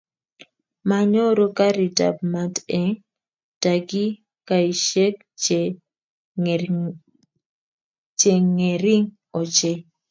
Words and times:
Manyoru 0.89 1.45
karitab 1.57 2.15
mat 2.31 2.53
eng 2.79 2.91
takikaishek 3.61 5.15
chengering 8.21 9.03
ochei 9.39 9.79